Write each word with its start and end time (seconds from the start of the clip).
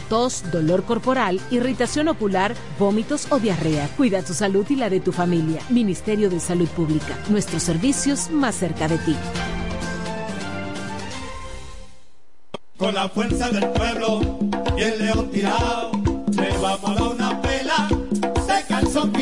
tos, 0.00 0.44
dolor 0.50 0.84
corporal, 0.84 1.40
irritación 1.50 2.08
ocular, 2.08 2.54
vómitos 2.78 3.26
o 3.30 3.38
diarrea. 3.38 3.88
Cuida 3.96 4.22
tu 4.22 4.34
salud 4.34 4.66
y 4.68 4.76
la 4.76 4.90
de 4.90 5.00
tu 5.00 5.12
familia. 5.12 5.60
Ministerio 5.68 6.30
de 6.30 6.40
Salud 6.40 6.68
Pública. 6.68 7.18
Nuestros 7.28 7.62
servicios 7.62 8.30
más 8.30 8.54
cerca 8.54 8.88
de 8.88 8.98
ti. 8.98 9.16
Con 12.76 12.94
la 12.94 13.08
fuerza 13.08 13.48
del 13.50 13.68
pueblo 13.70 14.38
y 14.76 14.82
el 14.82 14.98
león 14.98 15.30
tirado, 15.30 15.92
una 15.92 17.40
pela. 17.42 17.88
Se. 18.46 19.21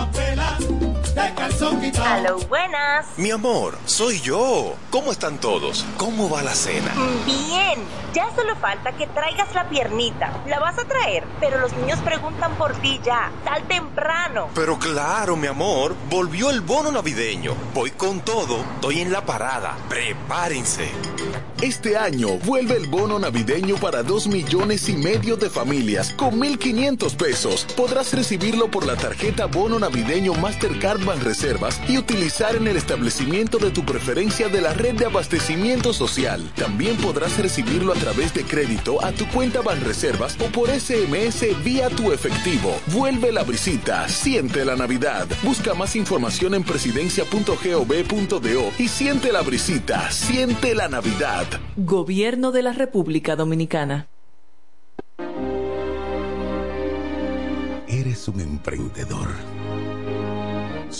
Se 1.13 1.33
calzón 1.35 1.81
quitado. 1.81 2.05
Aló, 2.05 2.39
buenas. 2.47 3.05
Mi 3.17 3.31
amor, 3.31 3.77
soy 3.85 4.21
yo. 4.21 4.75
¿Cómo 4.91 5.11
están 5.11 5.39
todos? 5.39 5.85
¿Cómo 5.97 6.29
va 6.29 6.41
la 6.41 6.55
cena? 6.55 6.93
Bien, 7.25 7.79
ya 8.13 8.33
solo 8.33 8.55
falta 8.55 8.93
que 8.93 9.07
traigas 9.07 9.53
la 9.53 9.67
piernita. 9.67 10.41
La 10.47 10.59
vas 10.59 10.79
a 10.79 10.85
traer, 10.85 11.25
pero 11.41 11.59
los 11.59 11.73
niños 11.73 11.99
preguntan 11.99 12.55
por 12.55 12.73
ti 12.77 13.01
ya. 13.03 13.29
Tal 13.43 13.67
temprano. 13.67 14.47
Pero 14.55 14.79
claro, 14.79 15.35
mi 15.35 15.47
amor, 15.47 15.95
volvió 16.09 16.49
el 16.49 16.61
bono 16.61 16.91
navideño. 16.93 17.55
Voy 17.73 17.91
con 17.91 18.21
todo, 18.21 18.63
estoy 18.75 19.01
en 19.01 19.11
la 19.11 19.25
parada. 19.25 19.75
Prepárense. 19.89 20.89
Este 21.61 21.95
año 21.95 22.37
vuelve 22.39 22.75
el 22.75 22.87
bono 22.87 23.19
navideño 23.19 23.75
para 23.75 24.01
2 24.01 24.27
millones 24.27 24.89
y 24.89 24.93
medio 24.93 25.37
de 25.37 25.49
familias 25.49 26.11
con 26.13 26.39
1.500 26.39 27.15
pesos. 27.15 27.67
Podrás 27.75 28.13
recibirlo 28.13 28.71
por 28.71 28.85
la 28.85 28.95
tarjeta 28.95 29.45
bono 29.45 29.77
navideño 29.77 30.33
Mastercard 30.33 31.00
Banreservas 31.05 31.79
y 31.87 31.97
utilizar 31.97 32.55
en 32.55 32.67
el 32.67 32.77
establecimiento 32.77 33.57
de 33.57 33.71
tu 33.71 33.83
preferencia 33.83 34.49
de 34.49 34.61
la 34.61 34.73
red 34.73 34.95
de 34.95 35.05
abastecimiento 35.05 35.93
social. 35.93 36.51
También 36.55 36.97
podrás 36.97 37.37
recibirlo 37.37 37.93
a 37.93 37.95
través 37.95 38.33
de 38.33 38.43
crédito 38.43 39.03
a 39.03 39.11
tu 39.11 39.27
cuenta 39.27 39.61
Banreservas 39.61 40.37
o 40.39 40.45
por 40.45 40.69
SMS 40.69 41.45
vía 41.63 41.89
tu 41.89 42.11
efectivo. 42.11 42.79
Vuelve 42.87 43.31
la 43.31 43.43
visita, 43.43 44.07
siente 44.07 44.65
la 44.65 44.75
Navidad. 44.75 45.27
Busca 45.43 45.73
más 45.73 45.95
información 45.95 46.53
en 46.53 46.63
presidencia.gov.do 46.63 48.71
y 48.77 48.87
siente 48.87 49.31
la 49.31 49.41
brisita, 49.41 50.11
siente 50.11 50.75
la 50.75 50.87
Navidad. 50.87 51.45
Gobierno 51.75 52.51
de 52.51 52.63
la 52.63 52.73
República 52.73 53.35
Dominicana. 53.35 54.07
Eres 57.87 58.27
un 58.27 58.39
emprendedor. 58.39 59.27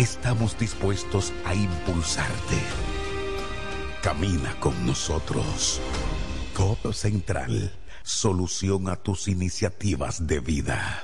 Estamos 0.00 0.58
dispuestos 0.58 1.30
a 1.44 1.54
impulsarte. 1.54 2.56
Camina 4.02 4.58
con 4.58 4.86
nosotros. 4.86 5.78
Codo 6.54 6.94
Central, 6.94 7.70
solución 8.02 8.88
a 8.88 8.96
tus 8.96 9.28
iniciativas 9.28 10.26
de 10.26 10.40
vida. 10.40 11.02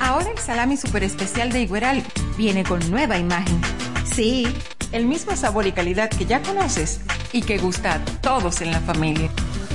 Ahora 0.00 0.32
el 0.32 0.38
salami 0.38 0.76
super 0.76 1.04
especial 1.04 1.52
de 1.52 1.60
Igueral 1.62 2.02
viene 2.36 2.64
con 2.64 2.80
nueva 2.90 3.16
imagen. 3.16 3.60
Sí, 4.04 4.52
el 4.90 5.06
mismo 5.06 5.36
sabor 5.36 5.68
y 5.68 5.72
calidad 5.72 6.10
que 6.10 6.26
ya 6.26 6.42
conoces 6.42 7.00
y 7.32 7.42
que 7.42 7.58
gusta 7.58 7.94
a 7.94 8.04
todos 8.04 8.60
en 8.60 8.72
la 8.72 8.80
familia. 8.80 9.30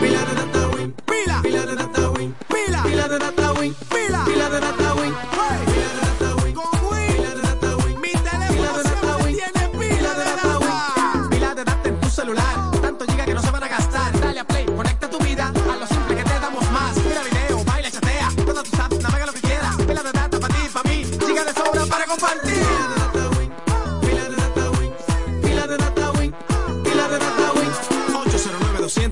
Pila 0.00 0.20
de 0.24 0.34
data 0.34 0.68
win, 0.74 0.92
pila, 1.06 1.42
pila 1.42 1.66
de 1.66 1.76
data 1.76 2.10
win, 2.10 2.34
pila, 2.48 2.82
pila 2.82 3.08
de 3.08 3.18
data 3.18 3.52
win, 3.54 3.74
pila, 3.90 4.24
pila 4.24 4.50
de 4.50 4.60
data 4.60 4.94
win, 4.94 5.14
pila 5.30 5.88
de 5.96 6.00
data 6.00 6.34
win, 6.42 6.54
con 6.54 6.64
win, 6.90 7.16
pila 7.16 7.30
de 7.34 7.42
data 7.42 7.76
win, 7.76 8.00
mi 8.00 8.12
teléfono 8.12 8.82
siempre 8.82 9.34
tiene 9.34 9.68
pila 9.78 10.14
de 10.14 10.24
data 10.24 10.58
win, 10.58 11.28
pila 11.30 11.54
de 11.54 11.64
data 11.64 11.88
en 11.88 12.00
tu 12.00 12.08
celular, 12.10 12.70
tanto 12.82 13.04
giga 13.06 13.24
que 13.24 13.34
no 13.34 13.42
se 13.42 13.50
van 13.50 13.62
a 13.62 13.68
gastar, 13.68 14.20
dale 14.20 14.40
a 14.40 14.44
play, 14.44 14.66
conecta 14.66 15.08
tu 15.08 15.18
vida 15.18 15.48
a 15.48 15.76
lo 15.76 15.86
simple 15.86 16.16
que 16.16 16.24
te 16.24 16.40
damos 16.40 16.70
más, 16.70 16.96
mira 16.98 17.22
video, 17.22 17.64
baila, 17.64 17.90
chatea, 17.90 18.28
todas 18.44 18.64
tus 18.64 18.78
apps, 18.78 19.00
navega 19.00 19.26
lo 19.26 19.32
que 19.32 19.40
quieras, 19.40 19.76
pila 19.76 20.02
de 20.02 20.12
data 20.12 20.38
para 20.40 20.54
ti, 20.54 20.68
para 20.72 20.88
mí, 20.90 21.04
giga 21.26 21.44
de 21.44 21.52
sobra 21.52 21.86
para 21.86 22.04
compartir. 22.06 22.55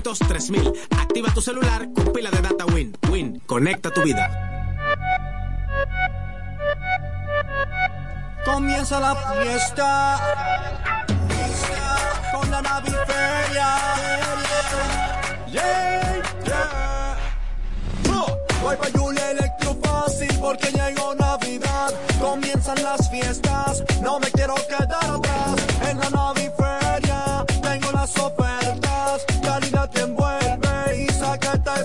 200 0.05 0.27
3000 0.27 0.73
Activa 0.99 1.33
tu 1.33 1.41
celular 1.41 1.87
con 1.95 2.13
pila 2.13 2.29
de 2.29 2.41
data 2.41 2.65
Win. 2.65 2.95
Win, 3.09 3.41
conecta 3.47 3.91
tu 3.91 4.03
vida. 4.03 4.29
Comienza 8.45 8.99
la 8.99 9.15
fiesta 9.15 10.19
con 12.31 12.51
la 12.51 12.61
naviferia. 12.61 13.67
Yeah, 15.51 16.21
yeah. 16.45 17.17
Oh, 18.11 18.37
voy 18.61 18.75
pa' 18.75 18.91
Julia 18.93 19.31
Electro 19.31 19.75
Fácil 19.81 20.29
porque 20.39 20.69
llegó 20.71 21.15
Navidad. 21.15 21.91
Comienzan 22.21 22.83
las 22.83 23.09
fiestas, 23.09 23.83
no 24.03 24.19
me 24.19 24.29
quiero 24.29 24.53
quedar 24.67 25.04
vibe. 31.75 31.84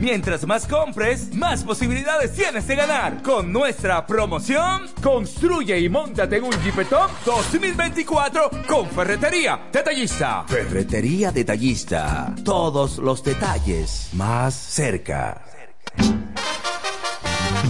Mientras 0.00 0.46
más 0.46 0.66
compres, 0.66 1.34
más 1.34 1.64
posibilidades 1.64 2.32
tienes 2.34 2.66
de 2.66 2.76
ganar. 2.76 3.22
Con 3.22 3.52
nuestra 3.52 4.06
promoción, 4.06 4.86
construye 5.02 5.78
y 5.78 5.88
montate 5.88 6.36
en 6.36 6.44
un 6.44 6.52
Jeepetop 6.62 7.10
2024 7.24 8.50
con 8.66 8.88
Ferretería 8.88 9.68
Detallista. 9.72 10.44
Ferretería 10.46 11.30
Detallista. 11.32 12.34
Todos 12.44 12.98
los 12.98 13.22
detalles 13.22 14.10
más 14.12 14.54
cerca. 14.54 15.42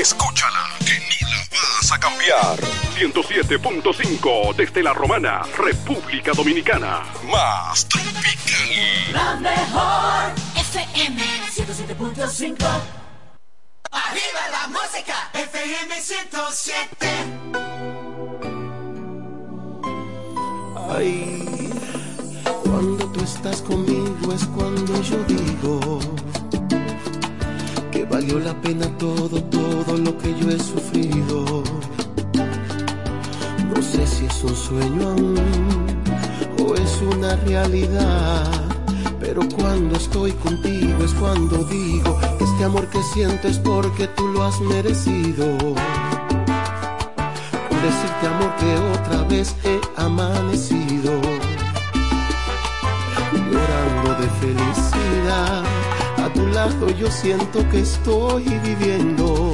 Escúchala, 0.00 0.64
que 0.86 0.96
no 1.00 1.28
la 1.28 1.68
vas 1.74 1.90
a 1.90 1.98
cambiar. 1.98 2.56
107.5 2.98 4.54
desde 4.54 4.80
la 4.80 4.92
Romana, 4.92 5.42
República 5.56 6.30
Dominicana. 6.32 7.02
Más 7.24 7.84
tropical. 7.88 9.12
La 9.12 9.34
mejor 9.36 10.34
FM 10.54 11.20
107.5. 11.50 12.64
Arriba 13.90 14.48
la 14.52 14.68
música 14.68 15.30
FM 15.34 16.00
107. 16.00 17.08
Ay, 20.96 21.70
cuando 22.62 23.04
tú 23.10 23.24
estás 23.24 23.62
conmigo 23.62 24.32
es 24.32 24.44
cuando 24.46 25.02
yo 25.02 25.16
digo 25.24 26.17
valió 28.28 28.44
la 28.44 28.60
pena 28.60 28.86
todo, 28.98 29.42
todo 29.44 29.96
lo 29.96 30.16
que 30.18 30.34
yo 30.38 30.50
he 30.50 30.58
sufrido. 30.58 31.62
No 33.74 33.82
sé 33.82 34.06
si 34.06 34.26
es 34.26 34.44
un 34.44 34.54
sueño 34.54 35.08
aún 35.08 35.36
o 36.62 36.74
es 36.74 37.02
una 37.14 37.36
realidad, 37.36 38.44
pero 39.20 39.42
cuando 39.56 39.96
estoy 39.96 40.32
contigo 40.32 41.04
es 41.04 41.12
cuando 41.14 41.64
digo 41.64 42.18
este 42.40 42.64
amor 42.64 42.88
que 42.88 43.02
siento 43.14 43.48
es 43.48 43.58
porque 43.58 44.06
tú 44.08 44.26
lo 44.28 44.44
has 44.44 44.60
merecido. 44.60 45.46
Por 47.68 47.80
decirte 47.82 48.26
amor 48.26 48.54
que 48.56 48.74
otra 49.00 49.22
vez 49.24 49.54
he 49.64 49.80
amanecido, 49.96 51.12
llorando 53.32 54.14
de 54.20 54.28
felicidad 54.40 55.77
yo 56.98 57.08
siento 57.08 57.68
que 57.70 57.80
estoy 57.80 58.42
viviendo. 58.42 59.52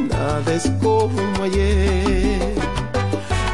nada 0.00 0.52
es 0.52 0.70
como 0.82 1.42
ayer. 1.42 2.54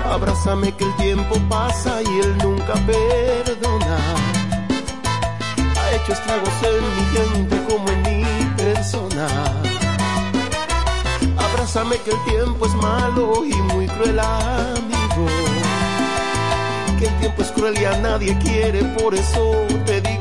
Abrázame 0.05 0.73
que 0.73 0.85
el 0.85 0.97
tiempo 0.97 1.37
pasa 1.49 2.03
y 2.03 2.21
él 2.21 2.37
nunca 2.39 2.75
perdona. 2.87 3.99
Ha 5.81 5.93
hecho 5.95 6.13
estragos 6.13 6.55
en 6.63 6.85
mi 6.97 7.05
gente 7.17 7.57
como 7.69 7.89
en 7.89 8.03
mi 8.03 8.25
persona. 8.57 9.29
Abrázame 11.39 11.99
que 11.99 12.11
el 12.11 12.25
tiempo 12.25 12.67
es 12.67 12.75
malo 12.75 13.45
y 13.45 13.55
muy 13.73 13.87
cruel 13.87 14.19
amigo. 14.19 15.27
Que 16.99 17.07
el 17.07 17.19
tiempo 17.21 17.43
es 17.43 17.51
cruel 17.53 17.79
y 17.81 17.85
a 17.85 17.97
nadie 17.99 18.37
quiere, 18.39 18.83
por 18.99 19.15
eso 19.15 19.53
te 19.85 20.01
digo. 20.01 20.16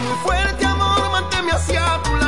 Muy 0.00 0.16
fuerte, 0.22 0.64
amor, 0.64 1.10
manténme 1.10 1.52
hacia 1.52 2.00
tu 2.02 2.14
lado. 2.16 2.25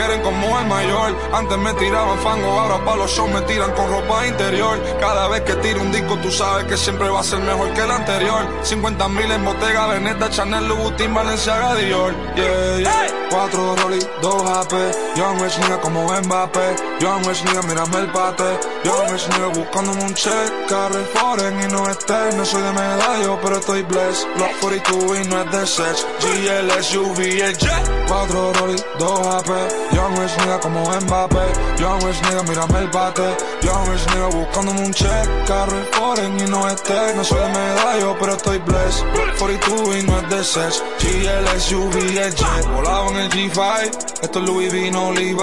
Quieren 0.00 0.22
como 0.22 0.39
mayor. 0.66 1.16
Antes 1.32 1.58
me 1.58 1.72
tiraban 1.74 2.18
fango, 2.18 2.46
ahora 2.60 2.84
para 2.84 2.96
los 2.98 3.10
shows 3.10 3.30
me 3.30 3.40
tiran 3.42 3.72
con 3.72 3.90
ropa 3.90 4.26
interior. 4.26 4.78
Cada 5.00 5.28
vez 5.28 5.42
que 5.42 5.54
tiro 5.56 5.80
un 5.80 5.92
disco, 5.92 6.16
tú 6.18 6.30
sabes 6.30 6.64
que 6.66 6.76
siempre 6.76 7.08
va 7.08 7.20
a 7.20 7.24
ser 7.24 7.40
mejor 7.40 7.72
que 7.74 7.80
el 7.80 7.90
anterior. 7.90 8.46
50 8.62 9.08
mil 9.08 9.30
en 9.30 9.44
Bottega, 9.44 9.86
Veneta, 9.88 10.30
Chanel, 10.30 10.66
Louboutin, 10.68 11.14
Balenciaga, 11.14 11.74
Dior. 11.74 12.14
Yeah, 12.36 12.78
yeah. 12.78 13.20
Cuatro 13.30 13.76
Rolly, 13.76 14.00
dos 14.20 14.42
AP. 14.42 14.72
Young 15.14 15.40
Rich 15.40 15.58
nigga 15.60 15.80
como 15.80 16.02
Mbappé. 16.02 16.74
Young 16.98 17.24
Rich 17.24 17.44
nigga, 17.44 17.62
mírame 17.62 17.98
el 17.98 18.06
bate. 18.08 18.58
Young 18.82 19.08
Rich 19.08 19.28
nigga 19.28 19.46
buscándome 19.54 20.02
un 20.02 20.14
check. 20.14 20.66
Carre 20.68 21.04
foreign 21.14 21.62
y 21.62 21.72
no 21.72 21.88
esté. 21.88 22.36
No 22.36 22.44
soy 22.44 22.60
de 22.62 22.72
medallo, 22.72 23.38
pero 23.40 23.58
estoy 23.58 23.82
blessed. 23.82 24.26
Block 24.36 24.50
42 24.60 25.18
y 25.18 25.28
no 25.28 25.42
es 25.42 25.52
de 25.52 25.66
sex. 25.66 26.06
GLS, 26.20 26.96
UV, 26.96 27.18
jet. 27.56 27.90
Cuatro 28.08 28.52
Rolly, 28.52 28.82
dos 28.98 29.20
AP. 29.20 29.48
Young 29.92 30.18
Rich 30.18 30.36
nigga 30.38 30.49
como 30.58 30.82
Mbappé. 30.82 31.38
Young 31.78 32.02
Rich 32.02 32.22
nigga, 32.22 32.42
mírame 32.42 32.78
el 32.78 32.88
bate. 32.88 33.36
Young 33.62 33.88
Rich 33.88 34.06
nigga 34.14 34.26
buscándome 34.26 34.80
un 34.80 34.92
check. 34.92 35.46
Carre 35.46 35.84
foreign 35.92 36.40
y 36.40 36.50
no 36.50 36.66
esté. 36.68 37.14
No 37.14 37.22
soy 37.22 37.38
de 37.40 37.48
medallo, 37.48 38.16
pero 38.18 38.32
estoy 38.34 38.58
blessed. 38.58 39.04
Block 39.12 39.38
42 39.38 39.96
y 39.96 40.02
no 40.02 40.18
es 40.18 40.28
de 40.30 40.44
sex. 40.44 40.82
GLS, 41.00 41.72
UV, 41.72 41.96
el 41.96 42.34
jet. 42.34 42.66
Volado 42.74 43.10
en 43.10 43.16
el 43.16 43.30
G5. 43.30 43.90
Esto 44.22 44.38
es 44.38 44.44
Louis 44.48 44.72
V, 44.72 44.90
no 44.90 45.12
Levi. 45.12 45.36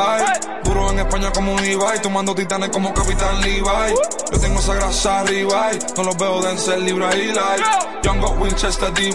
Duro 0.63 0.91
en 0.91 0.99
España 0.99 1.31
como 1.31 1.53
un 1.53 1.61
Levi. 1.61 1.99
Tomando 2.01 2.35
titanes 2.35 2.69
como 2.69 2.93
Capitán 2.93 3.39
Levi. 3.41 3.63
Yo 4.31 4.39
tengo 4.39 4.59
esa 4.59 4.73
grasa 4.73 5.19
arriba. 5.21 5.71
y 5.73 5.79
No 5.97 6.03
los 6.03 6.17
veo 6.17 6.41
de 6.41 6.57
ser 6.57 6.79
y 6.79 6.91
Light. 6.91 7.63
Young 8.03 8.19
got 8.19 8.37
Winchester 8.39 8.93
DY. 8.93 9.13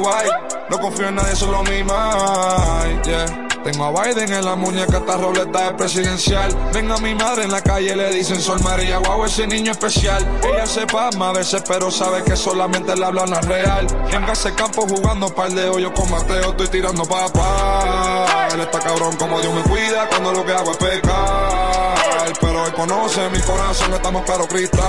No 0.70 0.78
confío 0.78 1.08
en 1.08 1.16
nadie, 1.16 1.36
solo 1.36 1.62
mi 1.64 1.82
mind. 1.82 3.04
Yeah. 3.04 3.51
Tengo 3.64 3.84
a 3.84 4.02
Biden 4.02 4.32
en 4.32 4.44
la 4.44 4.56
muñeca, 4.56 4.98
esta 4.98 5.16
roleta 5.16 5.68
es 5.68 5.72
presidencial. 5.74 6.52
Venga 6.72 6.96
mi 6.98 7.14
madre 7.14 7.44
en 7.44 7.52
la 7.52 7.62
calle, 7.62 7.94
le 7.94 8.10
dicen 8.10 8.40
Sol 8.40 8.60
María, 8.60 8.98
guau, 8.98 9.24
ese 9.24 9.46
niño 9.46 9.70
especial. 9.70 10.26
Ella 10.42 10.66
se 10.66 10.84
pasma 10.86 11.28
a 11.28 11.32
veces, 11.32 11.62
pero 11.68 11.88
sabe 11.90 12.24
que 12.24 12.36
solamente 12.36 12.96
le 12.96 13.04
hablan 13.04 13.30
la 13.30 13.40
real. 13.40 13.86
En 14.10 14.24
ese 14.24 14.52
campo 14.54 14.86
jugando 14.88 15.32
par 15.32 15.50
de 15.52 15.68
hoyos 15.68 15.92
con 15.92 16.10
Mateo, 16.10 16.50
estoy 16.50 16.68
tirando 16.68 17.04
papá. 17.04 18.48
Él 18.52 18.60
está 18.60 18.80
cabrón 18.80 19.16
como 19.16 19.40
Dios 19.40 19.54
me 19.54 19.62
cuida 19.62 20.08
cuando 20.08 20.32
lo 20.32 20.44
que 20.44 20.52
hago 20.52 20.72
es 20.72 20.76
pecar. 20.78 22.32
Pero 22.40 22.66
él 22.66 22.72
conoce 22.74 23.30
mi 23.30 23.38
corazón, 23.40 23.94
estamos 23.94 24.24
claro 24.24 24.48
cristal. 24.48 24.82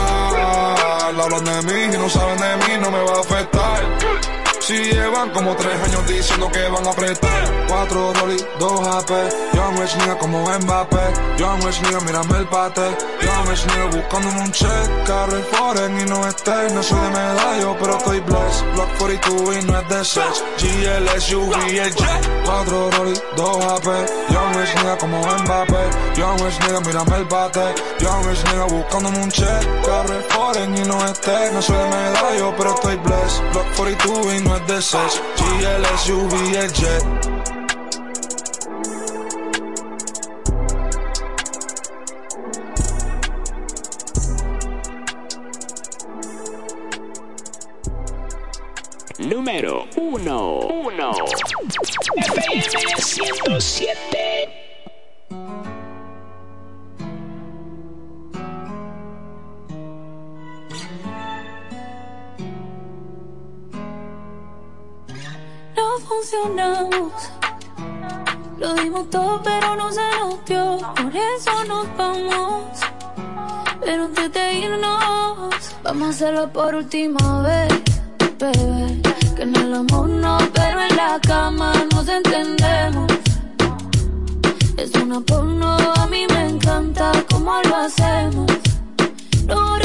Hablan 1.21 1.43
de 1.43 1.61
mí 1.73 1.93
y 1.93 1.97
no 1.97 2.09
saben 2.09 2.37
de 2.37 2.57
mí, 2.57 2.73
no 2.81 2.89
me 2.89 3.03
va 3.03 3.17
a 3.17 3.19
afectar. 3.19 4.42
Si 4.65 4.73
llevan 4.75 5.29
como 5.31 5.53
tres 5.57 5.75
años 5.83 6.07
diciendo 6.07 6.49
que 6.49 6.65
van 6.69 6.87
a 6.87 6.91
apretar. 6.91 7.65
Cuatro 7.67 8.13
Rolly, 8.13 8.37
dos 8.59 8.87
AP 8.87 9.09
Young 9.53 9.79
Rich 9.79 9.95
nigga 9.97 10.17
como 10.17 10.39
Mbappé. 10.39 11.37
Young 11.37 11.65
Rich 11.65 11.81
nigga, 11.81 11.99
mírame 11.99 12.37
el 12.37 12.45
bate 12.45 12.95
Young 13.21 13.49
Rich 13.49 13.65
nigga 13.65 13.85
buscándome 13.87 14.41
un 14.41 14.51
check. 14.53 15.03
Carro 15.05 15.37
foreign 15.51 15.99
y 15.99 16.05
no 16.05 16.25
esté 16.25 16.73
No 16.73 16.81
soy 16.81 16.97
de 16.97 17.09
medallo, 17.09 17.75
pero 17.77 17.97
estoy 17.97 18.19
blessed. 18.21 18.65
Block 18.73 18.97
42 18.99 19.57
y 19.57 19.65
no 19.65 19.79
es 19.79 19.89
de 19.89 20.05
sex. 20.05 20.43
GLS, 20.59 21.33
UV, 21.33 21.53
el 21.67 21.95
jet 21.95 22.29
Cuatro 22.45 22.89
Rolly, 22.91 23.19
dos 23.35 23.65
AP 23.65 23.85
Young 24.29 24.55
Rich 24.55 24.75
nigga 24.77 24.97
como 24.97 25.19
Mbappé. 25.19 25.83
Young 26.15 26.39
Rich 26.39 26.59
nigga, 26.61 26.79
mírame 26.79 27.15
el 27.17 27.25
bate 27.25 27.75
Young 27.99 28.25
Rich 28.27 28.43
nigga 28.45 28.63
buscándome 28.63 29.23
un 29.23 29.29
check. 29.29 29.83
Carro 29.85 30.21
foreign 30.29 30.77
y 30.77 30.87
no 30.87 31.05
esté 31.05 31.51
No 31.51 31.61
soy 31.61 31.75
de 31.75 31.89
medallo, 31.89 32.53
pero 32.55 32.75
estoy 32.75 32.95
blessed. 32.95 33.43
Block 33.51 33.67
42 33.75 34.33
y 34.35 34.39
no 34.39 34.52
de 34.59 34.81
el 36.55 36.71
jet. 36.73 37.03
número 49.19 49.87
1. 49.95 50.59
1. 50.59 51.11
FM 52.17 52.61
107. 52.97 54.42
Por 76.53 76.73
última 76.73 77.41
vez, 77.41 77.67
bebé. 78.39 79.01
Que 79.35 79.41
en 79.41 79.55
el 79.57 79.73
amor 79.73 80.07
no, 80.07 80.37
pero 80.53 80.79
en 80.81 80.95
la 80.95 81.19
cama 81.19 81.73
nos 81.91 82.07
entendemos. 82.07 83.11
Es 84.77 84.91
una 84.95 85.19
porno, 85.19 85.75
a 85.95 86.07
mí 86.07 86.25
me 86.29 86.47
encanta 86.47 87.11
cómo 87.29 87.51
lo 87.67 87.75
hacemos. 87.75 88.49
No 89.47 89.77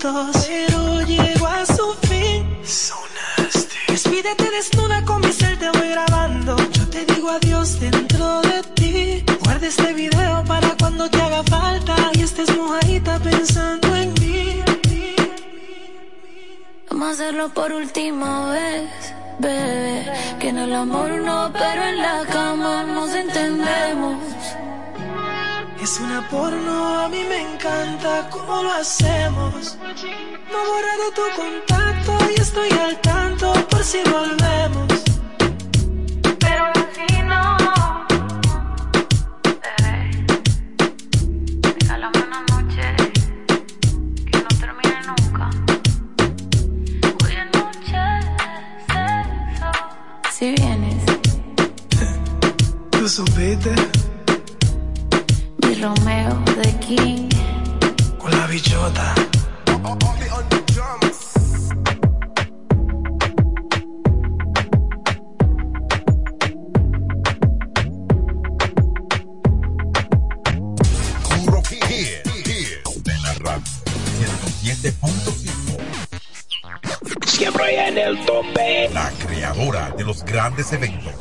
pero 0.00 1.02
llego 1.02 1.46
a 1.46 1.66
su 1.66 1.94
fin. 2.08 2.58
So 2.64 2.94
nasty. 3.16 3.76
Despídete 3.88 4.50
desnuda 4.50 5.04
con 5.04 5.20
mi 5.20 5.32
cel, 5.32 5.58
te 5.58 5.70
voy 5.70 5.88
grabando. 5.90 6.56
Yo 6.72 6.88
te 6.88 7.04
digo 7.04 7.28
adiós 7.30 7.78
dentro 7.80 8.40
de 8.42 8.62
ti. 8.74 9.24
Guarda 9.44 9.66
este 9.66 9.92
video 9.92 10.44
para 10.46 10.74
cuando 10.78 11.08
te 11.10 11.20
haga 11.20 11.42
falta 11.44 11.96
y 12.14 12.22
estés 12.22 12.56
mojadita 12.56 13.18
pensando 13.18 13.94
en 13.94 14.12
mí. 14.14 14.62
Vamos 16.90 17.08
a 17.08 17.10
hacerlo 17.12 17.50
por 17.50 17.72
última 17.72 18.52
vez, 18.52 18.90
bebé. 19.38 20.12
Que 20.38 20.48
en 20.48 20.58
el 20.58 20.74
amor 20.74 21.10
no, 21.10 21.52
pero 21.52 21.82
en 21.84 21.98
la 21.98 22.24
cama 22.26 22.84
nos 22.84 23.10
entendemos. 23.14 24.16
Es 25.82 25.98
una 25.98 26.28
porno, 26.28 27.00
a 27.00 27.08
mí 27.08 27.24
me 27.26 27.40
encanta 27.40 28.28
cómo 28.30 28.62
lo 28.62 28.70
hacemos. 28.72 29.78
No 29.80 30.62
he 30.62 30.66
borrado 30.72 31.10
tu 31.14 31.22
contacto 31.40 32.18
y 32.36 32.40
estoy 32.40 32.68
al 32.70 33.00
tanto 33.00 33.52
por 33.70 33.82
si 33.82 33.98
volvemos. 34.04 35.02
Pero 36.38 36.64
así 36.74 37.22
no. 37.22 37.56
Regálame 41.62 42.18
una 42.28 42.40
noche 42.52 42.84
que 44.30 44.38
no 44.38 44.48
termine 44.60 45.00
nunca. 45.08 45.50
Hoy 47.24 47.32
es 47.42 47.46
noche 47.58 48.00
de 48.36 48.52
sexo. 48.92 49.70
Si 50.30 50.52
vienes, 50.52 51.04
Tú 52.90 53.08
supiste 53.08 53.74
Romeo 55.80 56.34
de 56.62 56.78
King. 56.80 57.28
con 58.18 58.30
la 58.30 58.46
bichota. 58.46 59.14
Puro 71.22 71.62
hit, 71.62 72.26
hit 72.44 72.84
de 73.02 73.12
la 73.22 73.32
radio 73.40 73.62
107.5. 74.62 75.80
Siempre 77.26 77.88
en 77.88 77.96
el 77.96 78.22
tope. 78.26 78.90
La 79.40 79.52
creadora 79.52 79.94
de 79.96 80.04
los 80.04 80.22
grandes 80.22 80.70
eventos. 80.72 81.14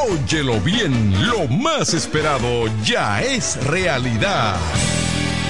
Óyelo 0.08 0.58
bien, 0.62 1.26
lo 1.26 1.46
más 1.46 1.92
esperado 1.92 2.70
ya 2.84 3.22
es 3.22 3.62
realidad. 3.66 4.56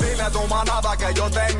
Dile 0.00 0.24
tu 0.32 0.46
manada 0.48 0.96
que 0.96 1.12
yo 1.14 1.30
tengo. 1.30 1.59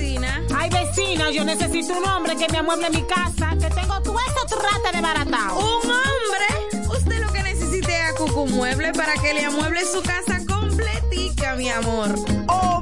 Ay, 0.19 0.69
vecina, 0.69 1.31
yo 1.31 1.45
necesito 1.45 1.97
un 1.97 2.05
hombre 2.05 2.35
que 2.35 2.47
me 2.51 2.57
amueble 2.57 2.89
mi 2.89 3.03
casa, 3.03 3.55
que 3.57 3.69
tengo 3.73 4.01
todo 4.01 4.17
eso 4.19 4.57
trate 4.59 4.95
de 4.95 5.01
baratado. 5.01 5.57
¿Un 5.57 5.89
hombre? 5.89 6.87
Usted 6.89 7.21
lo 7.21 7.31
que 7.31 7.43
necesite 7.43 7.93
es 7.93 8.11
a 8.11 8.15
Cucu 8.15 8.47
Mueble 8.47 8.91
para 8.91 9.13
que 9.13 9.33
le 9.33 9.45
amueble 9.45 9.81
su 9.85 10.01
casa 10.01 10.41
completica, 10.45 11.55
mi 11.55 11.69
amor. 11.69 12.13
Oh, 12.47 12.81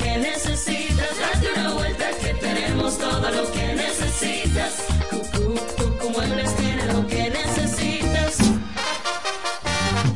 necesitas. 4.71 5.00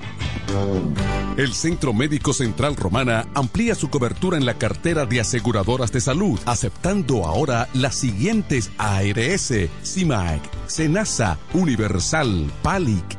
El 1.37 1.53
Centro 1.53 1.93
Médico 1.93 2.33
Central 2.33 2.75
Romana 2.75 3.27
amplía 3.33 3.75
su 3.75 3.89
cobertura 3.89 4.37
en 4.37 4.45
la 4.45 4.55
cartera 4.55 5.05
de 5.05 5.21
aseguradoras 5.21 5.91
de 5.91 6.01
salud, 6.01 6.39
aceptando 6.45 7.25
ahora 7.25 7.69
las 7.73 7.95
siguientes 7.95 8.71
ARS, 8.77 9.53
CIMAC, 9.83 10.41
SENASA, 10.67 11.37
Universal, 11.53 12.51
PALIC, 12.61 13.18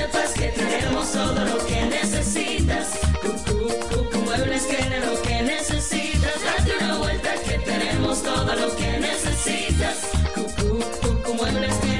Que 0.00 0.06
sepas 0.06 0.32
que 0.32 0.48
tenemos 0.48 1.12
todo 1.12 1.44
lo 1.44 1.66
que 1.66 1.82
necesitas. 1.82 2.98
Cucu, 3.20 4.20
muebles 4.24 4.66
tiene 4.66 5.00
lo 5.00 5.20
que 5.20 5.42
necesitas. 5.42 6.42
Date 6.42 6.72
una 6.82 6.96
vuelta 6.96 7.34
que 7.44 7.58
tenemos 7.58 8.22
todo 8.22 8.54
lo 8.54 8.74
que 8.76 8.98
necesitas. 8.98 10.08
Cucu, 10.34 11.34
muebles 11.34 11.78
tiene 11.80 11.90
que. 11.96 11.99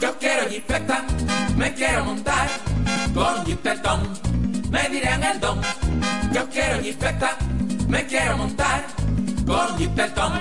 Yo 0.00 0.18
quiero 0.18 0.46
jipeta, 0.48 1.04
me 1.56 1.72
quiero 1.74 2.04
montar 2.04 2.48
con 3.14 3.46
jipetón, 3.46 4.02
me 4.70 4.88
dirán 4.90 5.24
el 5.24 5.40
don. 5.40 5.58
Yo 6.32 6.48
quiero 6.50 6.80
jipeta, 6.82 7.36
me 7.88 8.04
quiero 8.06 8.36
montar 8.36 8.86
con 9.46 9.78
jipetón, 9.78 10.32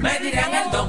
me 0.00 0.18
dirán 0.20 0.54
el 0.54 0.70
don. 0.70 0.88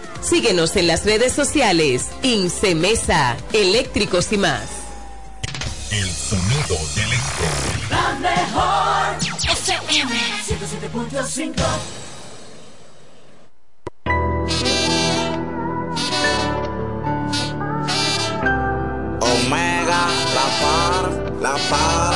Síguenos 0.21 0.75
en 0.75 0.87
las 0.87 1.03
redes 1.05 1.33
sociales. 1.33 2.09
Incemesa, 2.21 3.35
eléctricos 3.53 4.31
y 4.31 4.37
más. 4.37 4.69
El 5.91 6.09
sonido 6.09 6.77
del 6.95 7.13
este. 7.13 7.89
La 7.89 8.17
mejor 8.19 9.17
FM 9.51 10.15
107.5 10.47 11.63
Omega, 19.19 20.07
la 20.33 20.47
par, 20.61 21.05
la 21.41 21.55
par. 21.69 22.13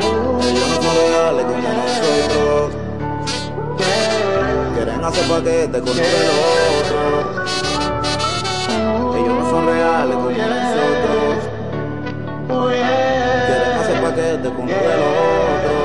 Ellos 0.00 0.68
no 0.68 0.76
son 0.82 0.96
reales 0.96 1.44
como 1.44 1.68
nosotros. 1.72 2.72
Quieren 4.74 5.04
hacer 5.04 5.28
paquete 5.28 5.80
con 5.80 5.90
uno 5.90 6.00
del 6.00 6.81
no 10.02 10.10
son 10.10 10.30
reales 10.40 11.00
como 11.00 11.20
nosotros. 11.20 11.38
Quieren 13.46 13.78
hacer 13.78 14.02
paquete 14.02 14.48
con 14.50 14.64
uno 14.64 14.72
del 14.72 15.02
otro. 15.62 15.82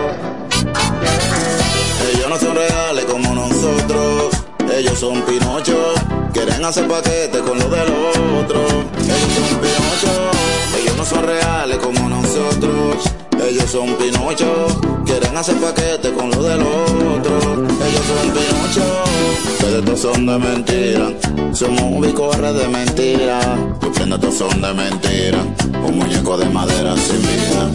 Ellos 2.11 2.29
no 2.29 2.37
son 2.37 2.55
reales 2.55 3.05
como 3.05 3.35
nosotros. 3.35 4.43
Ellos 4.73 4.99
son 4.99 5.21
Pinocho. 5.21 5.93
Quieren 6.33 6.65
hacer 6.65 6.87
paquete 6.87 7.39
con 7.39 7.59
lo 7.59 7.69
del 7.69 7.93
otro. 8.41 8.59
Ellos 8.97 9.33
son 9.35 9.59
Pinocho. 9.59 10.31
Ellos 10.81 10.97
no 10.97 11.05
son 11.05 11.23
reales 11.23 11.77
como 11.77 12.09
nosotros. 12.09 13.26
Ellos 13.43 13.69
son 13.71 13.95
Pinocho. 13.95 14.67
Quieren 15.05 15.35
hacer 15.35 15.55
paquete 15.57 16.11
con 16.13 16.29
lo 16.31 16.43
del 16.43 16.61
otro. 16.61 17.37
Ellos 17.87 18.05
son 18.07 18.31
Pinocho. 18.31 19.03
Ustedes 19.53 19.85
todos 19.85 19.99
son 19.99 20.25
de 20.25 20.37
mentira. 20.37 21.11
Somos 21.53 21.81
un 21.81 22.01
bicorre 22.01 22.53
de 22.53 22.67
mentira. 22.67 23.39
Prendas 23.93 24.19
todos 24.19 24.35
son 24.35 24.61
de 24.61 24.73
mentira. 24.73 25.39
Un 25.85 25.97
muñeco 25.97 26.37
de 26.37 26.45
madera 26.49 26.95
sin 26.97 27.21
vida. 27.21 27.71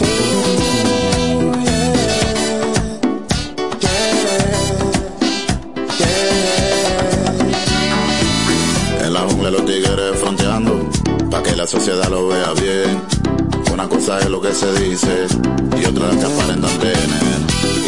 Los 9.53 9.67
tigres 9.67 10.19
fronteando, 10.19 10.89
pa' 11.31 11.43
que 11.43 11.55
la 11.55 11.67
sociedad 11.67 12.09
lo 12.09 12.29
vea 12.29 12.53
bien. 12.55 13.12
Una 13.83 13.91
cosa 13.91 14.21
es 14.21 14.31
lo 14.31 14.41
que 14.41 14.55
se 14.55 14.73
dice 14.75 15.27
y 15.77 15.85
otra 15.85 16.09
que 16.11 16.25
aparentan 16.25 16.79
tener. 16.79 16.97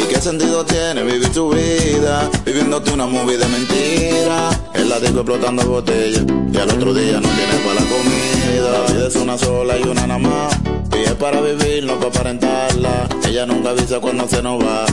¿Y 0.03 0.13
qué 0.13 0.21
sentido 0.21 0.65
tiene 0.65 1.05
vivir 1.05 1.29
tu 1.29 1.55
vida 1.55 2.29
viviéndote 2.45 2.91
una 2.91 3.07
movie 3.07 3.39
de 3.39 3.47
mentira? 3.47 4.51
El 4.75 4.89
la 4.89 4.99
disco 4.99 5.19
explotando 5.19 5.65
botellas 5.65 6.25
y 6.53 6.57
al 6.57 6.69
otro 6.69 6.95
día 6.95 7.21
no 7.21 7.29
tienes 7.29 7.61
para 7.65 7.75
la 7.81 7.87
comida. 7.87 8.73
La 8.73 8.93
vida 8.93 9.07
es 9.07 9.15
una 9.15 9.39
sola 9.39 9.79
y 9.79 9.83
una 9.85 10.05
nada 10.09 10.19
más. 10.19 10.59
Y 10.99 11.05
es 11.05 11.13
para 11.13 11.41
vivir, 11.41 11.85
no 11.85 11.95
para 11.95 12.09
aparentarla. 12.09 13.09
Ella 13.29 13.47
nunca 13.47 13.71
avisa 13.71 14.01
cuando 14.01 14.27
se 14.27 14.43
nos 14.43 14.61
va. 14.61 14.87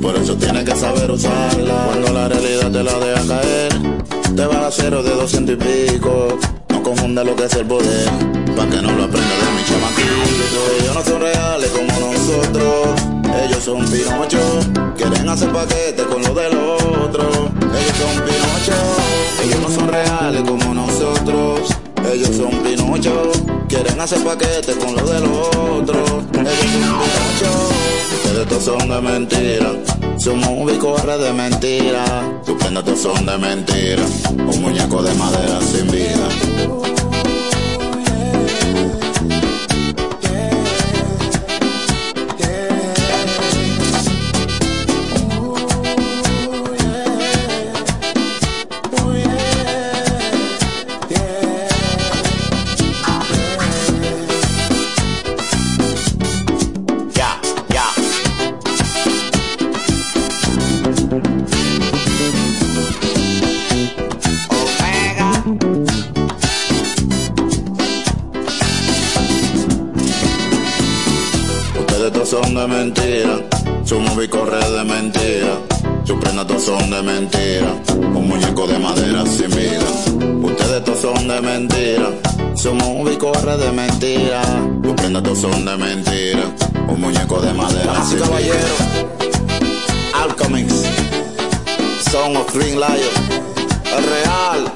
Por 0.00 0.16
eso 0.16 0.36
tienes 0.36 0.64
que 0.64 0.74
saber 0.74 1.10
usarla. 1.10 1.84
Cuando 1.84 2.14
la 2.14 2.28
realidad 2.30 2.70
te 2.72 2.82
la 2.82 2.98
deja 2.98 3.26
caer, 3.26 3.72
te 4.34 4.46
vas 4.46 4.56
a 4.56 4.70
cero 4.70 5.02
de 5.02 5.10
doscientos 5.10 5.56
y 5.56 5.58
pico. 5.58 6.38
No 6.70 6.82
confunda 6.82 7.22
lo 7.24 7.36
que 7.36 7.44
es 7.44 7.52
el 7.56 7.66
poder, 7.66 8.08
pa' 8.56 8.66
que 8.70 8.80
no 8.80 8.90
lo 8.92 9.04
aprenda 9.04 9.34
de 9.36 9.49
mi 9.49 9.49
chamaquito. 9.49 9.49
Ellos 10.80 10.94
no 10.94 11.04
son 11.04 11.20
reales 11.20 11.70
como 11.70 12.12
nosotros, 12.12 13.00
ellos 13.44 13.64
son 13.64 13.84
Pinocho. 13.86 14.38
Quieren 14.96 15.28
hacer 15.28 15.50
paquete 15.50 16.02
con 16.04 16.22
lo 16.22 16.34
del 16.34 16.56
otro, 16.56 17.22
ellos 17.60 17.96
son 17.98 18.22
Pinocho. 18.24 18.78
Ellos 19.42 19.60
no 19.60 19.70
son 19.70 19.88
reales 19.88 20.42
como 20.42 20.74
nosotros, 20.74 21.70
ellos 22.12 22.36
son 22.36 22.50
Pinocho. 22.62 23.32
Quieren 23.68 24.00
hacer 24.00 24.22
paquete 24.24 24.74
con 24.74 24.94
lo 24.94 25.02
del 25.06 25.24
otro, 25.24 26.04
ellos 26.32 26.54
son 26.60 26.72
Pinocho. 26.72 27.50
Ustedes 28.14 28.48
todos 28.48 28.64
son 28.64 28.88
de 28.88 29.00
mentira, 29.00 29.72
somos 30.18 30.48
un 30.48 30.66
bicorre 30.66 31.18
de 31.18 31.32
mentira. 31.32 32.04
Tus 32.44 32.56
prendas 32.56 32.84
son 32.98 33.26
de 33.26 33.38
mentira, 33.38 34.02
un 34.30 34.62
muñeco 34.62 35.02
de 35.02 35.14
madera 35.14 35.60
sin 35.60 35.90
vida. 35.90 36.99
Corre 83.50 83.64
de 83.64 83.72
mentira, 83.72 84.42
sus 84.82 84.94
prendas 84.94 85.22
todos 85.22 85.38
son 85.38 85.64
de 85.64 85.76
mentira, 85.76 86.54
un 86.88 87.00
muñeco 87.00 87.40
de 87.40 87.52
madera 87.52 88.04
sin 88.04 88.18
caballero. 88.18 88.56
Alchemist, 90.14 90.86
Song 92.10 92.36
of 92.36 92.54
Green 92.54 92.78
Lion, 92.78 93.42
el 93.96 94.04
real, 94.04 94.72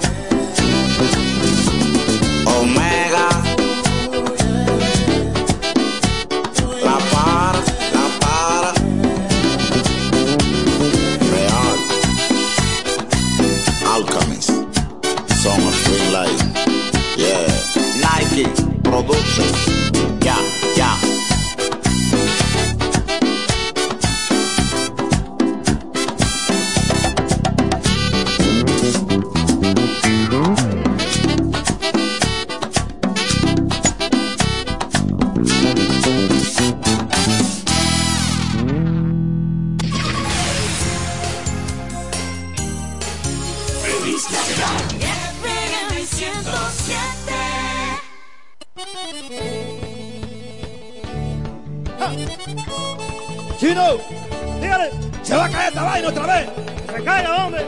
Se 55.25 55.35
va 55.35 55.47
a 55.47 55.49
caer 55.49 55.69
esta 55.69 55.83
vaina 55.83 56.09
otra 56.09 56.27
vez. 56.27 56.49
Se 56.87 57.03
caiga, 57.03 57.47
hombre. 57.47 57.67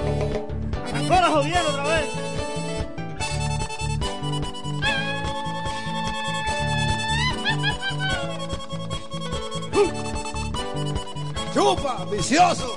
Arrancó 0.87 1.15
la 1.15 1.29
jodiendo 1.29 1.71
otra 1.71 1.85
vez. 1.85 2.07
¡Chupa, 11.55 12.05
vicioso! 12.13 12.77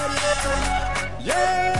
Yeah, 1.23 1.71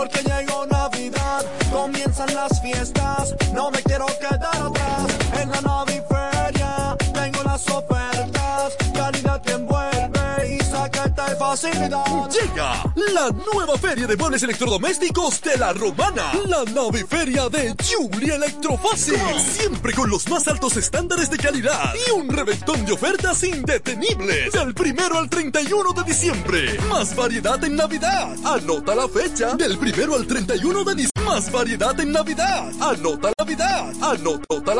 porque 0.00 0.22
llegó 0.22 0.66
Navidad. 0.66 1.44
Comienzan 1.70 2.34
las 2.34 2.60
fiestas, 2.62 3.34
no 3.52 3.70
me 3.70 3.82
quiero 3.82 4.06
quedar 4.18 4.56
atrás. 4.56 5.06
En 5.40 5.50
la 5.50 5.60
naviferia 5.60 5.89
Llega 11.62 12.90
la 13.12 13.30
nueva 13.52 13.76
feria 13.76 14.06
de 14.06 14.16
muebles 14.16 14.42
electrodomésticos 14.44 15.42
de 15.42 15.58
la 15.58 15.74
Romana. 15.74 16.32
La 16.46 16.64
naviferia 16.64 17.50
de 17.50 17.74
Julia 17.84 18.36
Electrofácil. 18.36 19.18
Siempre 19.38 19.92
con 19.92 20.08
los 20.08 20.26
más 20.30 20.48
altos 20.48 20.78
estándares 20.78 21.30
de 21.30 21.36
calidad 21.36 21.92
y 22.08 22.12
un 22.12 22.30
reventón 22.30 22.86
de 22.86 22.92
ofertas 22.92 23.42
indetenibles. 23.42 24.52
Del 24.52 24.72
primero 24.72 25.18
al 25.18 25.28
31 25.28 25.92
de 25.92 26.02
diciembre. 26.04 26.78
Más 26.88 27.14
variedad 27.14 27.62
en 27.62 27.76
Navidad. 27.76 28.34
Anota 28.42 28.94
la 28.94 29.06
fecha. 29.06 29.54
Del 29.54 29.76
primero 29.76 30.14
al 30.14 30.26
31 30.26 30.84
de 30.84 30.94
diciembre. 30.94 31.10
Más 31.26 31.52
variedad 31.52 32.00
en 32.00 32.12
Navidad. 32.12 32.72
Anota 32.80 33.32
Navidad. 33.38 33.92
Anota 34.00 34.74
la 34.74 34.78